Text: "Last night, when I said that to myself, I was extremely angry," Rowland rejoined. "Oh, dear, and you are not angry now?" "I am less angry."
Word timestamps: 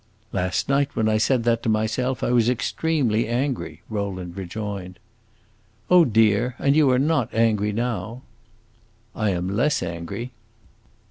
"Last 0.31 0.67
night, 0.67 0.95
when 0.95 1.07
I 1.07 1.19
said 1.19 1.43
that 1.43 1.61
to 1.61 1.69
myself, 1.69 2.23
I 2.23 2.31
was 2.31 2.49
extremely 2.49 3.27
angry," 3.27 3.83
Rowland 3.87 4.35
rejoined. 4.35 4.97
"Oh, 5.91 6.05
dear, 6.05 6.55
and 6.57 6.75
you 6.75 6.89
are 6.89 6.97
not 6.97 7.31
angry 7.35 7.71
now?" 7.71 8.23
"I 9.15 9.29
am 9.29 9.47
less 9.47 9.83
angry." 9.83 10.31